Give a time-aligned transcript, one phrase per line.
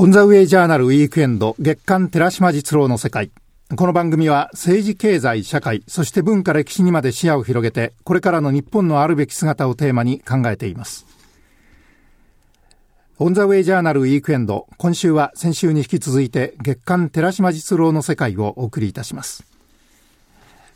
[0.00, 3.32] オンザウェイジャーナルウィークエンド月刊寺島実郎の世界。
[3.74, 11.04] この番組は政治経済社会そして文化歴史にまで視野を広げてこれからの日本のあるべき姿をテーマに考えています
[13.18, 19.57] オンザウェイジャーナルウィークエンド今週は先週に引き続いて月刊寺島実郎の世界をお送りいたします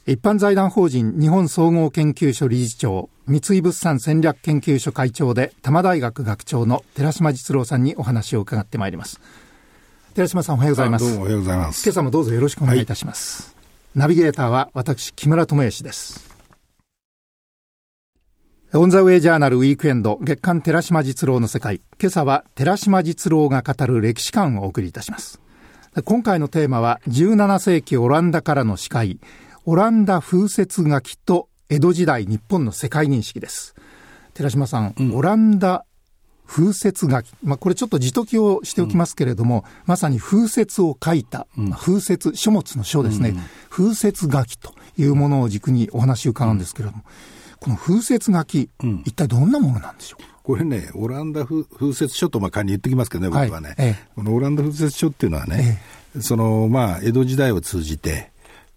[0.05, 9.21] 一般財団法人日本総合研究所理事長三井物産戦略研究所会長で多摩大学学長の寺島実郎さんにお話を伺ってまいります。
[10.15, 11.05] 寺島さんおはようございます。
[11.05, 11.85] どうもおはようございます。
[11.85, 13.63] 今朝もどうぞよろしくお願いいたします、は
[13.95, 16.33] い、ナビゲーターは私木村智之です。
[18.75, 21.81] オンザウェイジャーナルウィークエンド月刊寺島実郎の世界。
[22.01, 25.41] 今朝は寺島実郎が語る歴史観をお送りいたします。
[26.05, 29.21] 今回のテーマは17世紀オランダからの司会
[29.65, 33.77] オランダ風雪書きと江戸時代日本の世界認識です。
[34.35, 35.85] 寺島さん、うん、オランダ
[36.45, 43.37] 風雪書き、まあ、これちょっと字解きをしておきますけれども、うん、まさに風雪を書いた、うん、風雪書物の書ですね、
[43.71, 47.05] 風雪書きというものを軸にお話を伺うんですけれども、
[47.61, 48.69] この風雪書き、
[49.05, 50.25] 一体どんなものなんでしょう？
[50.43, 55.81] これね、オランダ風雪書とまあ仮に言ってきますけどね、僕はね、はいええ、このオランダ風雪書っていうのはね、
[56.17, 58.32] え、そのまあ江戸時代を通じて、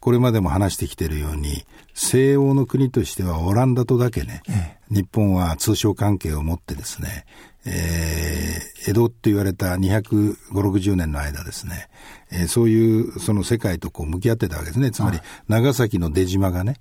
[0.05, 7.25] これまでも話してきているように、西欧の国としてはオランダとだけね、ええ、日本は通商関係を持ってですね、
[7.65, 11.89] えー、江戸って言われた250、60年の間ですね、
[12.31, 14.91] えー、そういうその世界とこう向き合ってたわけですね。
[14.91, 16.75] つまり、長崎の出島がね、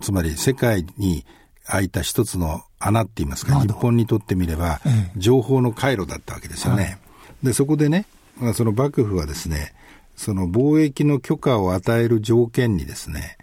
[0.00, 1.26] つまり世界に
[1.66, 4.80] 開いた一つの穴って言いますか、日本にとってみれば、
[5.18, 6.82] 情報の回路だったわけですよね。
[6.82, 6.98] はい、
[7.42, 8.06] で、そこでね、
[8.54, 9.74] その幕府はですね、
[10.20, 13.38] その貿易の許可を与える条件にですね、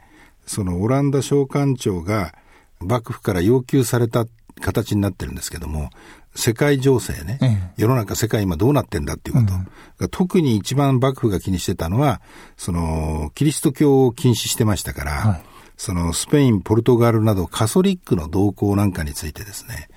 [0.45, 2.35] そのオランダ商館長が
[2.79, 4.27] 幕府から要求された
[4.61, 5.89] 形になってるんですけども、
[6.35, 9.55] 世界情勢ね、世の中世界今どうなってんだっていうこと、
[10.01, 12.21] うん、特に一番幕府が気にしてたのは、
[12.57, 15.43] その、キリスト教を禁止してましたから、はい、
[15.77, 19.89] そのスペイン、ポルトガルなどカソリックの動向なんかについてですね、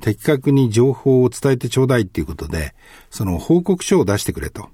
[0.00, 2.76] 的確に情報を伝えてちょうだいっていうことで、
[3.10, 4.68] その報告書を出してくれと。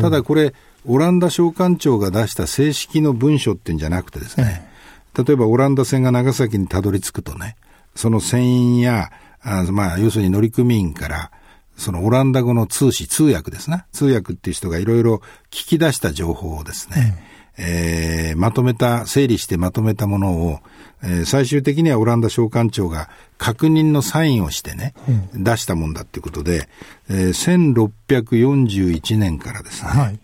[0.00, 0.54] ただこれ、
[0.86, 4.68] オランダ商館長が出した正式の文書っていうんじゃなくてですね、
[5.16, 7.56] 例えばオランダ船が長崎にたどり着くとね、
[7.94, 9.10] その船員や、
[9.42, 11.30] あまあ、要するに乗組員から、
[11.76, 13.84] そのオランダ語の通詞、通訳ですね。
[13.92, 15.16] 通訳っていう人がいろいろ
[15.50, 17.16] 聞き出した情報をですね、
[17.58, 20.60] うん、えー、まとめた、整理してまとめたものを、
[21.02, 23.08] えー、最終的にはオランダ商館長が
[23.38, 24.94] 確認のサインをしてね、
[25.34, 26.68] うん、出したもんだっていうことで、
[27.10, 30.18] えー、1641年からですね、はい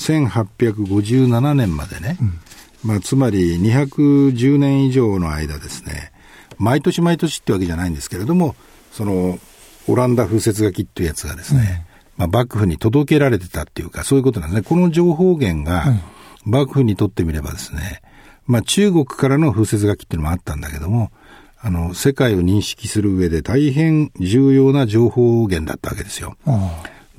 [0.00, 2.40] 1857年までね、うん、
[2.82, 6.12] まあ、つまり210年以上の間ですね、
[6.58, 8.56] 毎年毎年ってわけじゃないんですけれども、
[8.92, 9.38] その、
[9.88, 11.86] オランダ風雪書きっていうやつがですね、
[12.18, 14.66] うん、まあ、幕府に届けられてたっていうか、そういうことなんですね。
[14.66, 15.84] この情報源が、
[16.44, 18.00] 幕府にとってみればですね、
[18.46, 21.12] まあ、中国からの風雪書きっていうのもあったんだけども、
[21.62, 26.36] あの、世界を認識する上で大変重要な情報源だったわけですよ。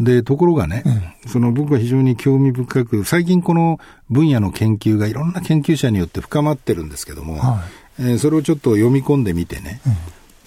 [0.03, 3.79] で、ところがね、うん、その僕は非常に興味深く、最近この
[4.09, 7.63] 分野の研究がいろんな研究者によって深まってるんですけども、は
[7.99, 9.93] い、えー、それをちょっと読み込んでみてね、うん、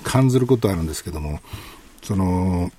[0.04, 1.40] 感ずることあるんですけども、
[2.02, 2.70] その、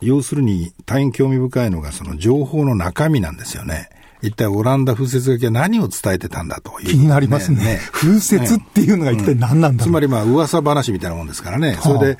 [0.00, 3.90] 要するに大変興味深いのがその情報の中身なんですよね。
[4.20, 7.64] 一体オランダ風雪書きは何を伝えてたんだという、ね、気になりますね。
[7.64, 11.78] ね風雪っていうのが一体何なんだろう、うん、つまりまあ噂話みたいなもんですからね。
[11.80, 12.18] それで、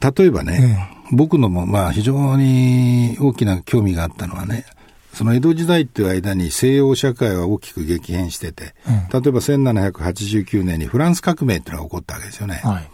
[0.00, 4.64] 例えばね、僕のもまあ非常に大きな興味があったのはね、
[5.12, 12.60] その江戸時代っていう間に西洋社会は大きく激変してて、うん、例えば1789年にフランス革命っていうのが起こったわけですよね。
[12.62, 12.88] はい、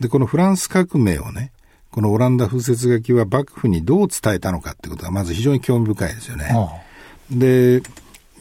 [0.00, 1.52] で、このフランス革命をね、
[1.90, 6.54] このオランダ風雪書きは幕府にどう伝えたのかっていうことがまず非常に興味深いですよね。
[7.30, 7.82] で、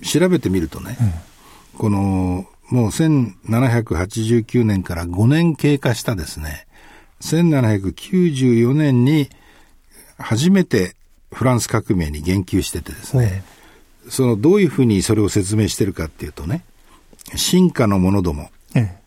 [0.04, 6.65] 調べてみるとね、うん、このもう1789年から5年経過したですね、
[7.26, 9.30] 1794年に
[10.18, 10.96] 初めて
[11.32, 13.44] フランス革命に言及しててですね、
[14.10, 16.64] そのどういうふうにそれを説明してるかっていうとね、
[17.36, 18.52] 進化の者ども、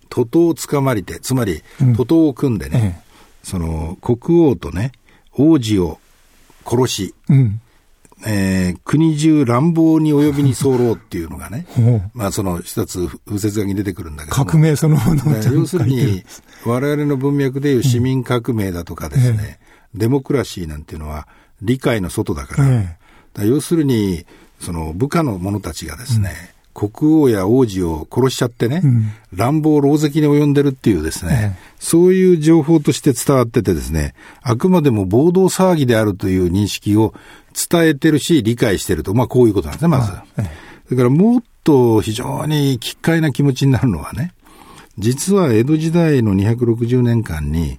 [0.09, 1.63] 徒党を捕まりて、つまり
[1.97, 3.03] 徒党を組んでね、
[3.45, 4.93] その国王とね、
[5.33, 6.01] 王子を
[6.67, 7.61] 殺し、うん
[8.27, 11.67] えー、国中乱暴に及びに候っていうのがね、
[12.15, 16.25] まあその一つ風雪画に出てくるんだけど革命そのもの要するに、
[16.67, 19.59] 我々の文脈でいう市民革命だとかですね、
[19.95, 21.29] うん、デモクラシーなんていうのは
[21.63, 22.99] 理解の外だから、え
[23.45, 24.27] 要するに、
[24.61, 26.33] その部下の者たちがですね、
[26.75, 37.15] うん、国王や王子を殺しちゃってね、うん、乱暴狼藉に及んでるっていうですね、え、そういう情報として伝わっててですね、あくまでも暴動騒ぎであるという認識を
[37.71, 39.15] 伝えてるし、理解してると。
[39.15, 40.13] まあ、こういうことなんですね、まず。
[40.87, 44.33] それからもっと非常に奇怪な気持ちになるのはね、
[44.99, 47.79] 実は江戸時代の260年間に、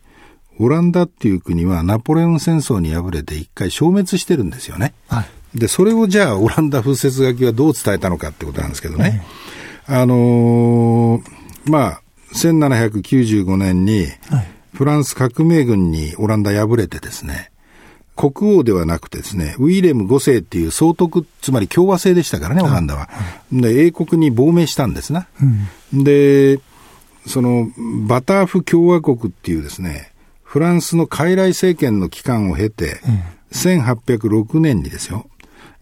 [0.60, 4.94] オランダっていう国はナポレオン戦争に敗れて一回消滅してるんですよね。
[5.08, 5.22] は
[5.56, 9.24] い、で、それをじゃあオランダ風雪書きはどう伝えたのかってことなんですけどね。
[9.88, 11.22] あのー、
[11.66, 12.02] まあ、
[12.36, 14.08] 1795年に、
[14.74, 17.52] フランス革命軍にオランダ敗れてですね、
[18.20, 23.08] 国王ではなくてですね、ウィレム5世っていう総督、つまり共和制でしたからね、オランダは。
[23.50, 25.28] で、英国に亡命したんですな。
[25.94, 26.60] うん、で、
[27.26, 27.70] その、
[28.08, 30.12] バターフ共和国っていうですね、
[30.44, 35.26] フランスの傀儡政権の期間を経て、うん、1806年にですよ、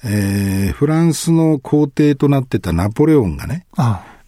[0.04, 3.66] えー、フランスの皇帝となってたナポレオンがね、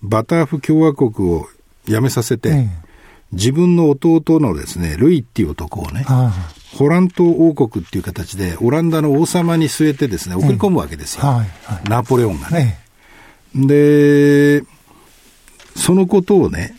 [0.01, 1.47] バターフ共和国を
[1.85, 2.69] 辞めさせて、
[3.33, 6.05] 自分の弟のですね、ルイっていう男をね、
[6.75, 11.25] ホラン島王国っていう形で、オランダの王様に据えてですね、送り込むわけですよ。
[11.25, 12.79] はいはい、ナポレオンがね。
[13.55, 14.63] で、
[15.75, 16.75] そのことをね、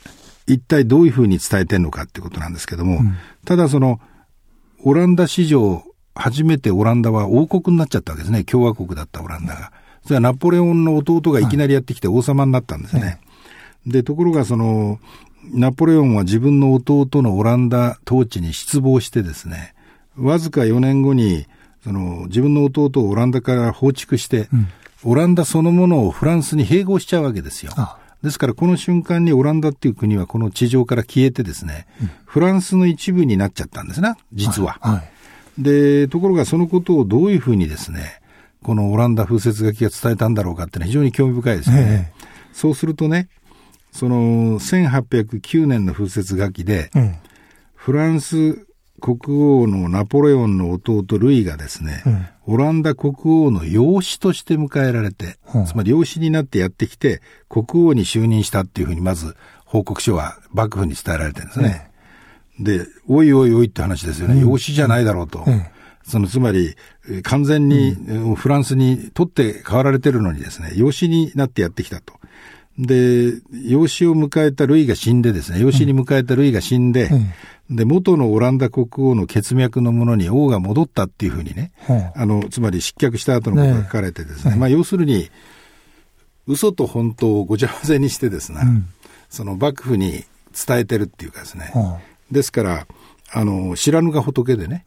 [0.46, 4.00] 一体どういうふうに伝えてるのかってことなんですけども、うん、ただその、
[4.82, 5.84] オランダ史上、
[6.14, 8.44] 初めてオランダは王国になっちゃったわけですね。
[8.44, 9.72] 共和国だったオランダが。
[10.04, 13.02] それはナポレオンの弟がいきなりやってきて王様になったんですね。
[13.02, 13.18] はい、
[13.86, 14.98] で、ところがその、
[15.52, 19.74] ナポレオンは自分の弟のオランダ統治に失望してですね、
[20.20, 21.46] わずか4年後に、
[21.82, 24.68] その自分の弟をオランダから放逐して、うん、
[25.04, 27.72] オランダそのものをフランスに併合しちゃうわけですよ。
[28.22, 34.78] ですからこの瞬間にオランダっていう国はこの地上から消えてですね、うん、フランスの一部になっちゃったんですね、実は。
[34.82, 35.02] はいは
[35.58, 38.20] い、で、ところがそのことをどういうふうにですね、
[38.62, 42.12] このオランダ風雪書きが伝えたんだろうかっていうのは非常に興味深いですよね。
[42.14, 42.20] え
[42.52, 43.28] そうするとね、
[43.90, 47.14] その1809年の風雪書きで、うん、
[47.74, 48.66] フランス
[49.00, 49.18] 国
[49.62, 61.90] 王のナポレオンの弟ルイがですね、うん、オランダ国王の養子として迎えられて、うん、つまり養子になってやってきて、国王に就任したっていうふうにまず報告書は幕府に伝えられてるんですね。
[62.58, 64.40] うん、で、おいおいおいって話ですよね。
[64.40, 65.44] 養子じゃないだろうと。
[66.02, 66.74] そのつまり、
[67.22, 67.96] 完全に
[68.36, 72.19] フランスに取って代わられてるのにですね、養子になってやってきたと。
[72.80, 77.10] で、養子を迎えたルイが死んでですね、養子に迎えたルイが死んで、
[77.68, 85.30] うん、で、元のオランダ国王の血脈のものに王が戻ったっていうふうにね、うん、あの、つまり失脚した後のことが書かれてですね、ねまあ要するに、
[86.46, 88.88] 嘘と本当をごちゃ混ぜにしてですね、うん、
[89.28, 90.24] その幕府に
[90.66, 91.72] 伝えてるっていうかですね、
[92.30, 92.86] ですから、
[93.32, 94.86] あの、知らぬが仏でね、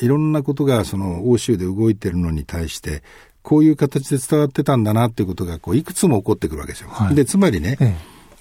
[0.00, 3.02] いろんなことがその欧州で動いてるのに対して、
[3.42, 6.90] こういう形で伝わってたんだなっていうことがこういくつも起こってくるわけですよ。
[6.90, 7.96] はい、でつまりね、え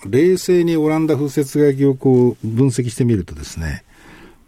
[0.06, 3.84] え、冷静にオランダ風雪書きをこう分析してみるとですね、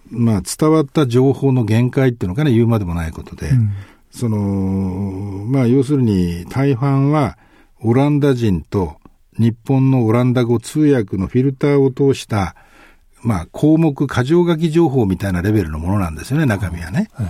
[0.10, 3.72] まあ、伝わった情報の限界っていうのかね言うまでもないことで、うん、
[4.12, 4.38] その
[5.46, 7.38] まあ要するに大半は
[7.82, 8.98] オランダ人と
[9.38, 12.56] 日本のオランダ語通訳のフィルターを通した
[13.22, 17.10] まあ項目箇条書き情報みたいなレベルのものなんですよね中身はね。
[17.20, 17.28] うん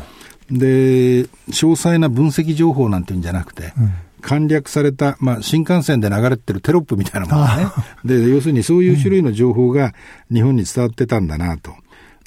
[0.51, 7.67] で、詳細な分析情報なんていうんじゃなくて、うん簡略された、まあ、新幹線で流れてるテロップみたいなものね。
[8.03, 9.93] で、要するにそういう種類の情報が
[10.31, 11.73] 日本に伝わってたんだなと。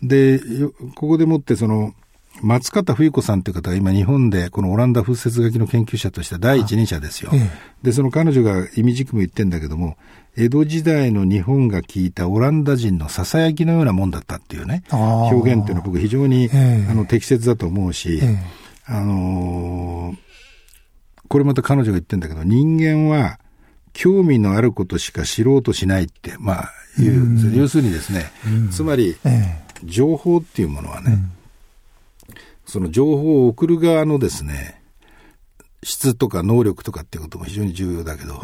[0.03, 0.41] で、
[0.95, 1.95] ここでもってその、
[2.41, 7.31] 松方冬子さんという方が今日本でこのオランダ風雪書きの研究者として第一人者ですよ。
[7.83, 9.97] で、その彼女が意味軸も言ってんだけども、
[10.35, 18.21] 江戸時代の日本が聞いたオランダ人の囁きのようなもんだったっていうね、表現っていうのは僕非常に、あの適切だと思うし、
[18.87, 20.17] あのー、
[21.29, 23.39] これまた彼女が言ってんだけど、人間は
[23.93, 28.33] 興味のあることしか知ろうとしないって、まあ、いう、要するにですね、
[28.71, 29.17] つまり、
[29.85, 31.19] 情報っていうものはね、
[32.65, 34.81] その情報を送る側のですね、
[35.83, 38.41] 質とか能力とかっていうことも非常に重要だけど、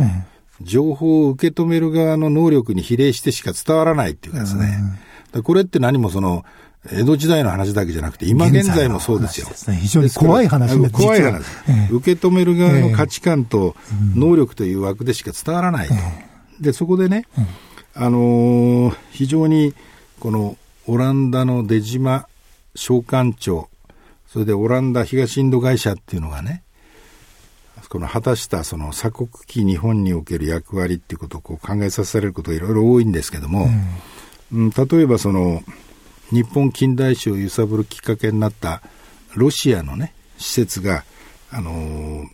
[0.60, 4.78] 情報を受け止める側の能力に比例してしか伝わらないっていうかですね、
[5.42, 6.44] これって何もその、
[6.90, 9.48] 江戸時代の話だけじゃなくて、今現在もそうですよ。
[9.48, 10.92] すね、非常に怖い話です。
[10.92, 13.76] 怖い話、えー、受け止める側の価値観と
[14.14, 15.94] 能力という枠でしか伝わらないと。
[15.94, 17.26] えー、で、そこでね、
[17.94, 19.74] あのー、非常に
[20.20, 22.28] このオランダの出島
[22.74, 23.68] 商館長、
[24.26, 26.62] それでオランダ東インド会社っていうのがね、
[27.88, 33.68] この果たしたその鎖国期日本における役割っていうことをこう考えさせられることがいろいろ多いんですけども、
[34.52, 35.62] うん、例えばその
[36.30, 38.82] 日本近代史を揺さぶるきっかけになった
[39.34, 41.04] ロシアのね施設が
[41.50, 42.26] あの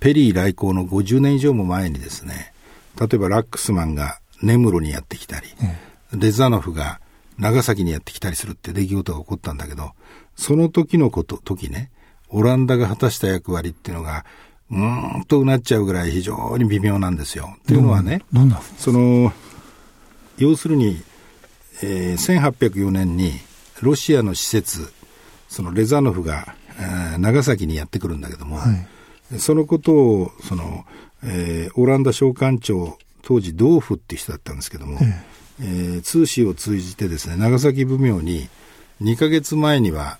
[0.00, 2.52] ペリー来航の50年以上も前にですね
[2.98, 5.46] 例えばラックスマンが根室にやってきたり、
[6.12, 7.00] うん、レザノフが
[7.38, 9.92] 長崎にやってきたりするって出来事が起こったんだけど
[10.36, 11.90] その時のこと時ね
[12.32, 14.24] オランダが果たした役割っていうのが、
[14.72, 17.54] うーんとうなっちゃうぐらい非常に微妙なんですよ。
[17.58, 18.22] っていうのはね、
[18.78, 19.32] その、
[20.38, 21.02] 要するに、
[21.82, 23.32] えー、1804年に
[23.82, 24.92] ロシアの施設、
[25.48, 28.72] そのレザノフが、えー、長崎にやってくるんだけども、は
[29.34, 30.86] い、そのことを、その、
[31.22, 35.14] えー、オランダ商館長、当時、ドーフっていう人だったんですけども、えー、
[35.60, 38.48] えー、通信を通じてですね、長崎奉行に
[39.02, 40.18] 2ヶ月前には、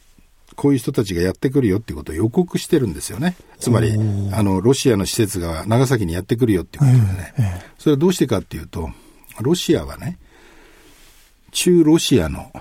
[0.56, 3.36] こういう人たちがやってくるよっていうことを予告してるんですよね。
[3.58, 3.92] つまり、
[4.32, 7.34] あの、ロシアの施設が長崎にやってくるよっていうことでね。
[7.38, 8.90] えーえー、それはどうしてかっていうと、
[9.40, 10.18] ロシアはね、
[11.52, 12.52] 中ロシアの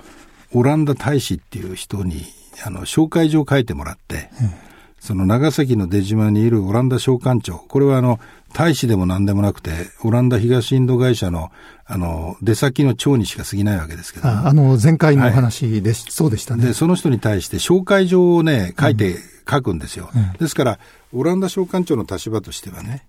[0.54, 2.24] オランダ大使っていう人に、
[2.66, 4.72] あの、紹介状を書いてもらって、えー
[5.02, 8.20] その長崎の出島にいるオランダ商館長、これはあの、
[8.54, 9.72] 大使でも何でもなくて、
[10.04, 11.52] オランダ東インド会社の、
[11.86, 14.28] あの、出先の長にしか過ぎないわけですけど。
[14.28, 16.66] ああの、前回のお話で、はい、そうでしたね。
[16.66, 20.34] で、その人に対して紹介状をね、書いて、うん、書くんですよ、うん。
[20.34, 20.80] ですから、
[21.14, 23.06] オランダ商館長の立場としてはね、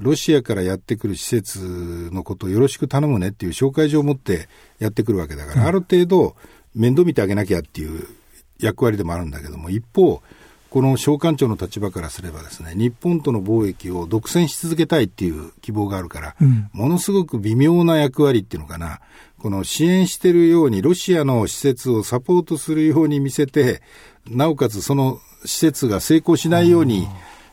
[0.00, 6.36] ロシアからやってくる施設のことをよろしく頼むねっていう紹介状を持ってやってくるわけだから、うん、ある程度
[6.74, 8.06] 面倒見てあげなきゃっていう
[8.58, 10.22] 役割でもあるんだけども、一方、
[10.70, 19.00] この商館長の立場からすればですね、日本との貿易を独占し続けたいっていう希望があるから、うん、ものすごく微妙な役割っていうのかな、
[19.38, 23.82] この支援してるようにロシアの施設をサポートするように見せて、
[24.28, 27.08] なおかつその施設が成功しないように、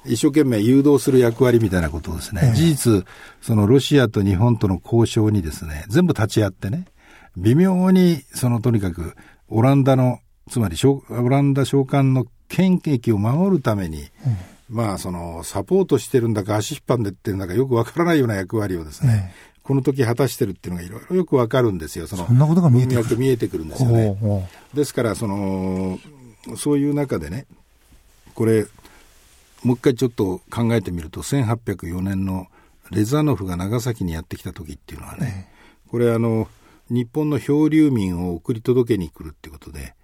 [0.06, 3.06] 一生懸命誘導する役割みたいなことをですね、事実、
[3.42, 6.86] そのロシアと日本との交渉にですね、全部立ち会ってね、
[7.38, 9.16] 微妙に、そのとにかく、
[9.48, 10.20] オランダの、
[10.50, 14.02] つまりオランダ召喚の権益を守るために、
[14.70, 19.36] うん、まあ、その、サポートしてるんだか足引っ張んでってるんだかよくわからないような役割をですね、ね
[19.66, 22.06] この時果たしてるっていうのがいろいろよくわかるんですよ。
[22.06, 23.18] その、そんなことが見えてくる。
[23.18, 24.48] 見えてくるんですよね。
[24.76, 26.00] ですから、その、
[26.56, 27.48] そういう中でね、
[28.36, 28.68] これ、
[29.64, 32.46] もう一回ちょっと考えてみると、1804年の
[32.92, 35.50] レザノフが長崎にやってきた時っていうのはね、
[35.90, 36.48] これあの、
[36.92, 39.96] 日本の漂流民を送り届けに来るっていうことで、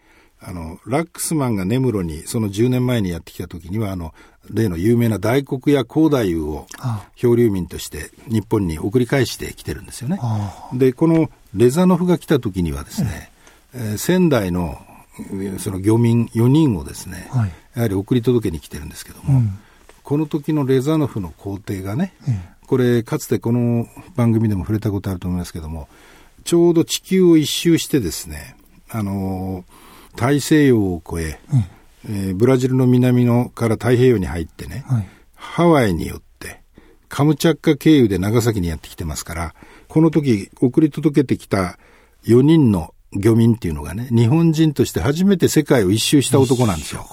[0.43, 4.13] あの、ラックスマンが根室に、その10年前にやってきた時には、あの、
[4.49, 6.67] 例の有名な大黒や高大夫を
[7.15, 10.19] 漂流民として日本に送り返してきてるんですよね。
[10.73, 13.31] で、このレザノフが来た時にはですね、
[13.73, 14.79] えー、仙台の
[15.59, 19.59] その漁民4人をですね、はい、やはり送り届けに来てるんですけども、うん、
[20.03, 25.87] この時のレザノフの皇帝がね、うん、これかつてこの番組でも触れたことあると思いますけども、
[26.45, 28.55] ちょうど地球を一周してですね、
[28.89, 36.61] あのー大西洋を越え、うん、えー、ブラジルの南のから太平洋に入ってね、はい、ハワイによって、
[37.09, 39.55] カムチャッカ経由で長崎にやってきてますから、
[39.87, 41.77] この時送り届けてきた
[42.25, 47.05] 4人の漁民っていうのがね、日本人として初めて世界を一周した男なんですよ。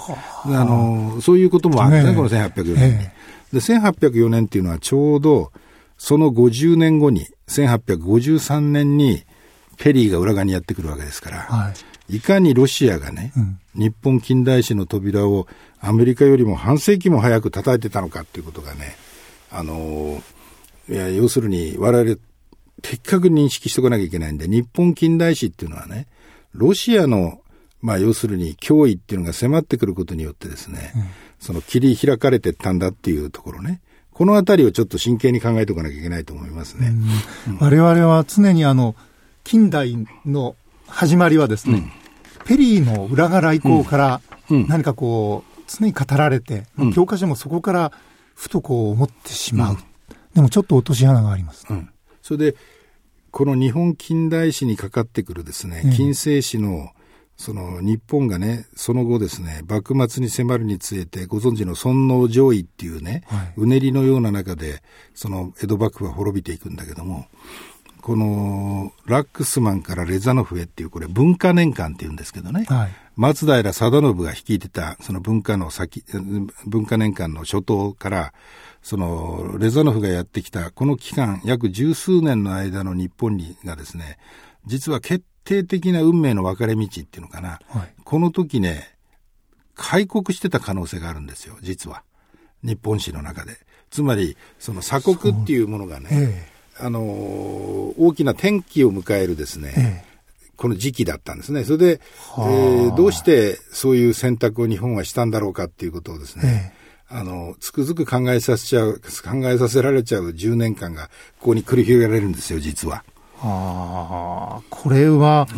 [0.44, 2.98] あの、そういうこともあってね、この1804年に。
[2.98, 3.10] で、
[3.54, 5.50] 1804年っていうのはちょうど、
[5.96, 9.24] その50年後に、1853年に、
[9.78, 11.74] ペリーが裏側にやってくるわけですから、はい、
[12.08, 15.46] いかにロシアがね、うん、日本近代史の扉を
[15.80, 18.96] アメリカよりも半世紀も早く叩いてたのかっていうことがね、
[19.50, 20.22] あの
[20.88, 22.16] いや、要するに我々
[22.82, 26.06] 的確に認識しておかなきゃいけないんで、日本近代史っていうのはね、
[26.52, 27.40] ロシアの、
[27.80, 31.02] まあ要するに脅威っていうのが迫ってくることによってですね、うん、
[31.38, 33.80] その切り開かれてったんだっていうところね、
[34.12, 36.92] このあたりをちょっと真剣に考えておかなきゃいけないと思いますね。
[37.48, 38.96] うん、我々は常にあの、
[39.44, 39.96] 近代
[40.26, 40.56] の
[40.88, 41.92] 始まりはですね、
[42.48, 47.92] ペリーの裏が来航から何かこう、常に語られて、うん、教科書もそこから
[48.34, 49.74] ふとこう思ってしまう。
[49.74, 49.78] うん、
[50.34, 51.66] でもちょっと落とし穴があります。
[51.68, 51.90] うん、
[52.22, 52.56] それで、
[53.32, 56.88] この日本近代史にかかってくるですね、近世史の、
[57.36, 64.82] その日本がね、その後ですね、幕末に迫るにつれて、ご存知の尊王攘夷っていうね、はい、うねりのような中で、
[65.14, 67.26] その江戸幕府は滅びていくんだけども、
[68.00, 76.04] このラックスマンからレザノフへっていう、これ文化年間っていうんですけどね、はい、松平定信が率いてた、その文化の先、
[76.66, 78.32] 文化年間の初頭から、
[78.82, 84.18] そのレザノフがやってきた、この期間、約十数年の間の日本にがですね、
[84.66, 88.96] 実は決定的な運命の分かれ道っていうのかな、はい、この時ね、
[89.74, 92.02] 開国してた可能性があるんですよ、実は。
[92.62, 93.56] 日本史の中で。
[93.90, 96.48] つまり、その鎖国っていうものがね、
[96.80, 100.08] あの大きな転機を迎えるですね、ええ。
[100.56, 101.64] この時期だったんですね。
[101.64, 102.00] それで、
[102.36, 106.74] えー、どうしてそういう選択を日本はしたんだろうかっていうことをですね、
[107.10, 113.04] ええ、あの、つくづく考えさせちゃう、考えさせられちゃう10年間がここに繰り広げられるんですよ、実は。
[113.40, 115.56] ああ、これは、う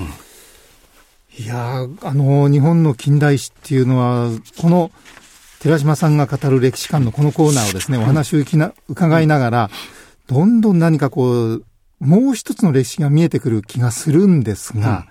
[1.41, 4.91] ん、いやあの、日本の近代史っていうのは、この
[5.61, 8.39] 寺島さんが語る歴史観のこのコーナーをですね、お話を
[8.89, 9.71] 伺いながら、
[10.31, 11.65] どんどん何かこう、
[11.99, 15.05] もう一つの歴史が見えてくる気がするんですが、うん。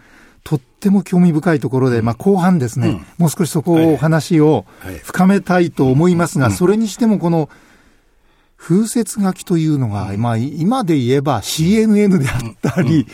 [0.46, 4.66] とっても興味深いところで、まあ、後半ですね、うん、もう少しそこをお話を
[5.04, 7.50] 深めたいと思いますが、それにしてもこの
[8.56, 13.06] 風雪書きというのが、まあ、今で言えば CNN であったり、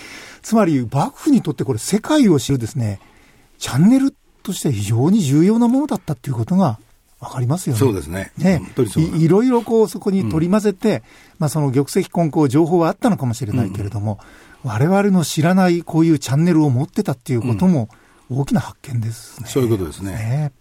[0.44, 3.00] つまり幕府にとってこれ世界を知るですね、
[3.58, 6.78] チャンネルとして非常に重要なものだったっていうことが
[7.20, 7.80] わかりますよね。
[7.80, 8.32] そうですね。
[8.38, 8.62] ね。
[8.98, 11.02] いいろいろこうそこに取り混ぜて、うん、
[11.40, 14.20] まあその玉石混交情報はあったのかもしれないけれども、
[14.64, 17.90] うん、我々の知らないこういうチャンネルを持ってたっていうことも
[18.30, 19.48] 大きな発見ですね。
[19.48, 20.12] そういうことですね。
[20.12, 20.52] ね。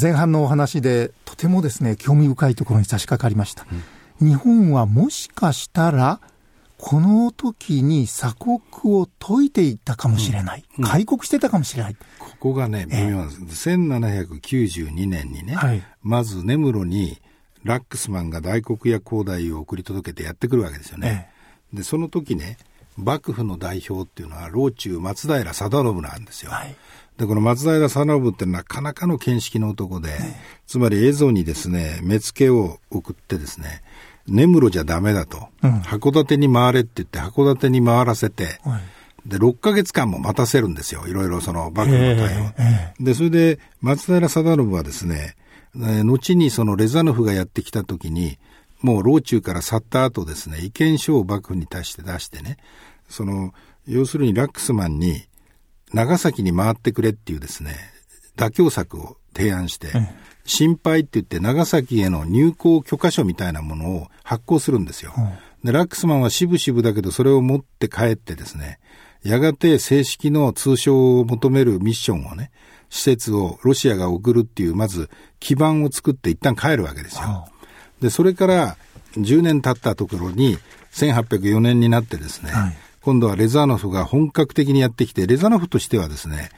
[0.00, 3.66] 前半のお話でとてもですね興味深いところに差し掛かりました、
[4.20, 6.20] うん、日本はもしかしたら
[6.78, 8.60] この時に鎖国
[8.96, 11.96] を解いていったかもしれない、うん、開国してたかもしれない。
[12.18, 13.70] ここがね、微妙なんです。
[13.70, 17.22] えー、1792年にね、はい、まず根室に
[17.64, 21.30] ラックスマンが大黒屋光大を送り届けてやってくるわけですよね。
[21.72, 22.56] えー、で、その時ね、
[22.96, 26.50] 幕府の代表っていうのは、老中松平定信なんですよ。
[26.50, 26.76] はい、
[27.18, 30.10] で、この松平定信ってなかなかの見識の男で、
[30.66, 33.82] つまり蝦夷にですね、目付けを送ってですね、
[34.26, 41.06] 根室じゃダメだと、うん、函館に回れって言って函館に回らせて、はい、で、6ヶ月間も待たせるんですよ。
[41.06, 43.04] いろいろその幕府の対応。
[43.04, 45.36] で、それで松平定信はですね、
[45.76, 48.38] え後にそのレザノフがやってきた時に、
[48.80, 52.58] もう老中から去った後ですね、意見書を幕府に対して出してね、
[53.08, 53.54] その、
[53.86, 55.22] 要するにラックスマンに
[55.92, 57.74] 長崎に回ってくれっていうですね、
[58.36, 59.88] 妥協策を提案して、
[60.44, 65.14] 心配って言って長崎への入港許可書みたいなものを発行するんですよ。
[65.64, 68.78] で、ラックスマンは渋々だけどそれを持って帰ってですね、
[69.22, 72.50] やがて正式の通称を求めるミッションをね、
[72.92, 75.08] 施設をロシアが送るっていう、まず
[75.40, 77.48] 基盤を作って一旦帰るわけですよ。
[78.02, 78.76] で、それから
[79.14, 80.58] 10年経ったところに、
[80.92, 86.50] 1804年になってですね、はい、今度はレザノフが本格的にやってきて、レザノフとしてはですね、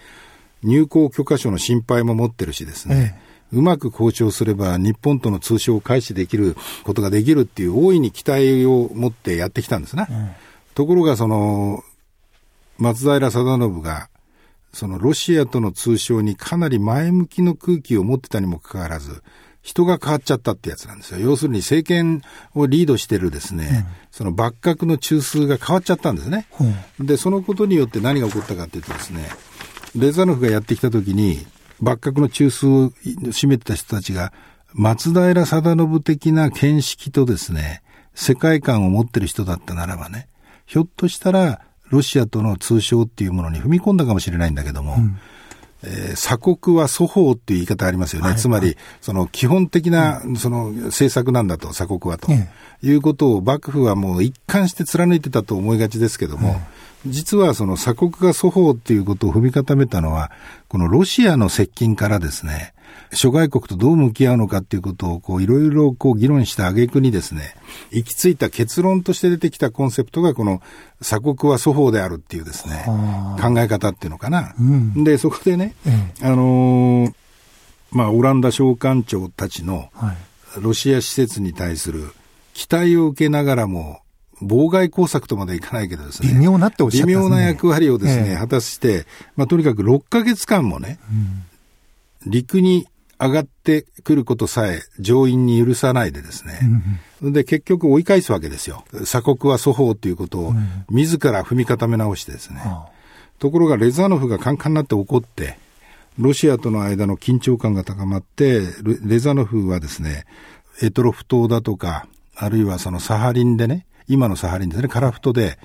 [0.64, 10.06] 入港許可書の心配も持ってるしですね、ええうまく交渉すれば日本との通商を開始できることができるっていう大いに期待を持ってやってきたんですね。
[10.10, 10.30] うん、
[10.74, 11.84] ところがその
[12.78, 14.08] 松平定信が
[14.74, 19.22] そのロシアとの通商にかなり前向きの空気を持ってたにもかかわらず、
[19.62, 21.20] 人が変わっちゃったってやつなんですよ。
[21.20, 22.22] 要するに政権
[22.54, 26.46] をリードしてるですね、うん、その幕閣の中枢が変わっちゃったんですね。
[26.98, 29.26] うん、で、そのことによって何が起こったかっていうとですね、
[29.96, 31.46] レザノフがやってきたときに、
[31.80, 34.34] 幕閣の中枢を占めてた人たちが、
[34.74, 37.82] 松平定信的な見識とですね、
[38.14, 40.28] 世界観を持ってる人だったならばね、
[40.66, 41.60] ひょっとしたら、
[41.94, 45.18] ロシアとの通商っていうものに踏み込んだかもしれないんだけども、うん。
[45.86, 48.28] えー、鎖国は粗法っていう言い方ありますよね。
[48.28, 52.32] はい、つまり、その基本的な、その政策なんだと、鎖国はと、
[52.82, 56.60] いうことを幕府はもう一貫して貫いてたと思いがちですけども、
[57.06, 60.30] 実はその鎖国が粗法っていうことを踏み固めたのは、
[60.68, 62.72] このロシアの接近からですね、
[63.12, 67.54] 諸外国とどう向き合うのかっていうことをこういろいろこう議論した挙句にですね、
[67.90, 70.62] 行き着いた結論として出てきたコンセプトがこの
[71.00, 72.84] 鎖国は粗法であるっていうですね、
[73.40, 74.54] 考え方っていうのかな。
[74.58, 75.74] うん、で、そこでね、
[76.22, 77.14] あのー、
[77.92, 79.90] まあ、オランダ商館長たちの
[80.60, 82.12] ロシア施設に対する
[82.52, 84.00] 期待を受けながらも、
[84.42, 86.28] 妨害工作とまでいかないけどですね。
[86.32, 90.98] 微妙なっておっしゃった、ね、微妙な役割をですね、ええ、果たして、まあ、とにかく6ヶ月間もね、
[92.24, 92.86] うん、陸に
[93.26, 96.60] 上がってくることさえ上院に許さないでですね、
[97.22, 98.84] うん、で、結局追い返すわけですよ。
[99.04, 100.52] 鎖国は粗法ということを
[100.90, 102.62] 自ら踏み固め直してですね。
[102.64, 102.72] うん、
[103.38, 105.58] ところがレザノフがカンカンになって怒って、
[106.18, 108.60] ロシアとの間の緊張感が高まって、
[109.02, 110.26] レザノフはですね、
[110.82, 112.06] エトロフ島だとか、
[112.36, 115.58] あるいはそのサハリンでね、今のサハリンですね、カラフトで、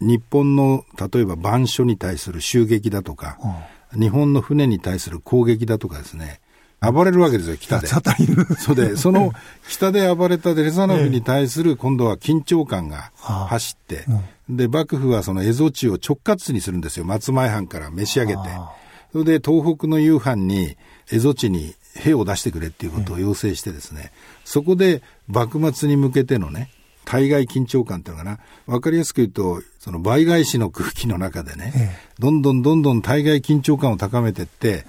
[0.00, 3.38] 日本の例えば板書に対する襲撃だとか、
[3.92, 6.40] うん、日本の船に対する攻撃だとかですね、
[6.80, 7.88] 暴れるわけですよ、北で。
[8.58, 9.32] そうで、その
[9.68, 14.04] 北で暴れたレザノフに対する今度は緊張感が走って、
[14.48, 18.40] で、幕府はその蝦夷地を直轄にするんですよ、松前藩から召し上げて。
[19.12, 24.12] それで東北の夕飯に蝦夷地に兵を出してくれっていうことを要請してですね、
[24.44, 26.70] そこで幕末に向けてのね、
[27.04, 34.84] 対外緊張感っていうのかな、わかりやすく言うと、その倍返しの空気の中でね、ええ、どんどんどんどん対外緊張感を高めていって、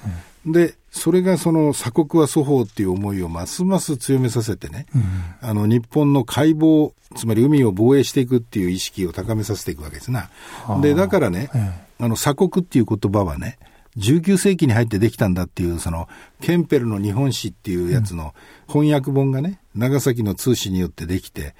[0.45, 5.03] うん、で、それがその鎖国は粗法っていう思いをますます強めさせてね、うん、
[5.41, 10.29] あの日本の海防、つまり海を防衛していくっていう意識を高めさせていくわけですな。
[10.81, 13.59] で、だからね、え、あの鎖国っていう言葉はね、
[13.97, 16.07] 19世紀に入ってできたんだっていう、その、
[16.41, 18.33] ケンペルの日本史っていうやつの
[18.67, 21.55] 翻訳本がね、長崎の通史によってできて、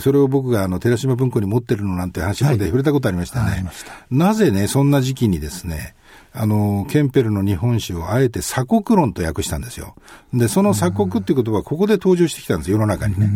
[0.00, 3.50] それを僕があの、寺島文庫に持ってるのなんて話で触れたことありましたね。
[3.50, 3.64] はい、
[4.10, 5.94] なぜね、そんな時期にですね、
[6.32, 9.96] あの、ケンペルの日本史をあえて鎖国論と訳したんですよ。
[10.32, 13.30] で、その鎖国っていう言葉はここで登場してきたんです、世の中にね。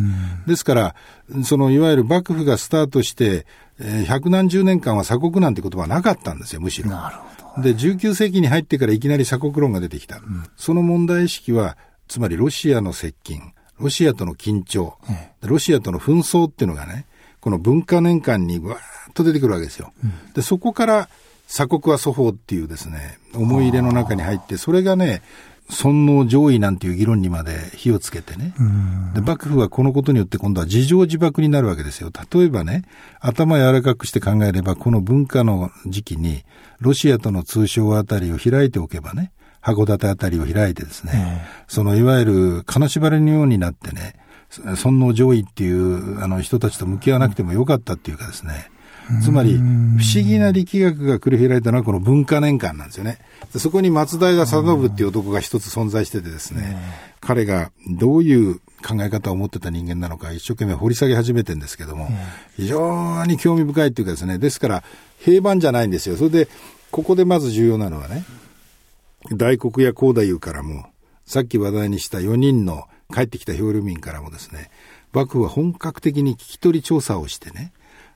[0.46, 0.94] ですから、
[1.42, 3.46] そのいわゆる幕府がスタートして、
[3.80, 6.90] えー、百何十年間は鎖国なんて言葉はなかったんですよ、むしろ。
[6.90, 7.62] なるほど。
[7.62, 10.18] で、19世紀に入ってからいきなり鎖国論が出てきた。
[10.18, 11.76] うん、その問題意識は、
[12.07, 14.96] つまりロシアの接近、ロシアとの緊張、
[15.42, 17.07] うん、ロシアとの紛争っていうのがね、
[17.40, 18.78] この文化年間にわー
[19.11, 19.92] っと出てくるわけですよ。
[20.02, 21.09] うん、で、そこから
[21.48, 25.22] 鎖国は祖法っていうですね、思い入れの中に入って、それがね、
[25.70, 28.54] 尊王上位なんていう議論にまで火をつけてね。
[29.14, 32.11] で、幕府はこのことによって今度は自情自爆になるわけですよ。
[32.33, 32.83] 例えばね、
[33.20, 36.44] 頭柔らかくして考えれば、この文化の時期に、
[36.80, 44.16] ロシアとの通商あたりを開いておけばね、函館あたりを開いてですね、そのいわゆる金縛りのようになってね、
[44.76, 48.70] 尊王上位っていうあの人たちと向き合わなくてもよかったっていうかですね、
[49.23, 53.19] つまり、不思議な力学が繰り広げたのはこの文化年間なんですよね。
[53.57, 56.77] そこに松平定信っていう男が一つ存在しててですね、
[57.21, 62.09] 彼がどういう考え方を持ってた人間なのか一生懸命掘り下げ始めてるんですけども、
[62.57, 64.85] 非常に興味深いっていうかですね、ですから
[65.19, 66.17] 平板じゃないんですよ。
[66.17, 66.49] それで、
[66.90, 68.25] ここでまず重要なのはね、
[69.33, 70.87] 大黒や高太夫からも、
[71.27, 74.71] さっき話題にした4人の帰ってきた漂流民からもですね、
[75.12, 77.73] 幕府は本格的に聞き取り調査をしてね、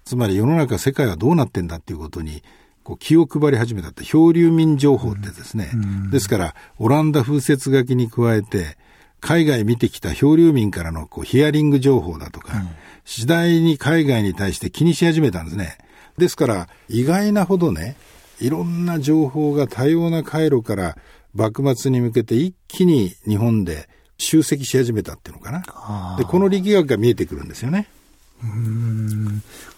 [0.09, 2.42] つまり世の中、世界はどうなってんだっていうことに、
[2.83, 8.79] こう気を配り始めたって漂流民情報ってですね、うん、ですから、オランダ風雪書きに加えて、
[9.21, 12.68] 海外見てきた漂流民からのこうヒアリング情報だとか、うん、
[13.05, 15.77] 次第に海外に対して気にし始めたんですね。
[16.16, 17.97] ですから、意外なほどね、
[18.40, 20.97] いろんな情報が多様な回路から
[21.35, 26.16] 幕末に向けて一気に日本で集積し始めたっていうのかな。
[26.16, 27.88] で、この力学が見えてくるんですよね。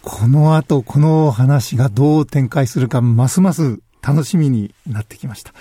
[0.02, 5.52] この後、この話がどう展開するか、ますます楽しみになってきました。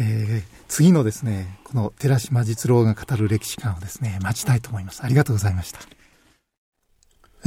[0.00, 5.02] えー、次のですね、この寺島実郎が語る歴史観をですね、待ちたいと思います。
[5.04, 5.80] ありがとうございました。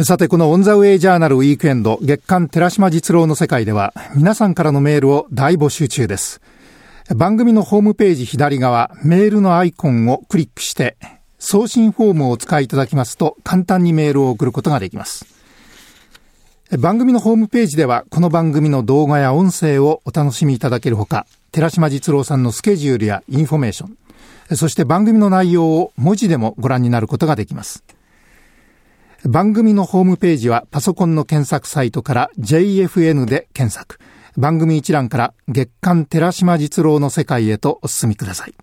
[0.04, 6.41] さて、このオンザウェイジャーナルウィークエンド月間寺島実郎の世界では、皆さんからのメールを大募集中です。
[7.15, 10.95] 番組のホームページ左側、メールのアイコンをクリックして、
[11.39, 15.25] 送信フォームをお使いいただきますと簡単にメールを送ることができます。
[16.78, 27.84] 番組のホームページではこの番組の動画や音声をお楽しみいただけるほか、寺島実郎さんのスケジュールやインフォメーション、そして番組の内容を文字でもご覧になることができます。
[29.25, 33.99] 番組のホームページはパソコンの検索サイトから JFN で検索。
[34.38, 38.54] 番組一覧から月刊寺島実郎の世界へとお進みください。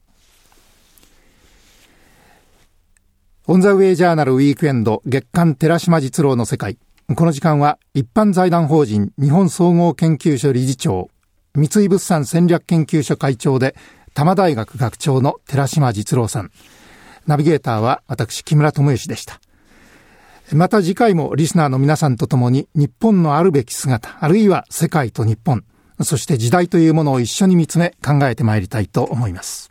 [3.48, 6.78] オンザウェイジャーナルウィークエンド月刊寺島実郎の世界。
[7.14, 11.10] この時間は一般財団法人日本総合研究所理事長、
[11.54, 13.76] 三井物産戦略研究所会長で
[14.14, 16.50] 多摩大学学長の寺島実郎さん。
[17.28, 19.40] ナビゲーターは私木村智之でした。
[20.52, 25.62] また次回もリスナーの皆さんと共に日本のあるべき姿、あるいは世界と日本、
[26.02, 29.70] そして時代というものを一緒に見つめ考えてまいりたいと思います。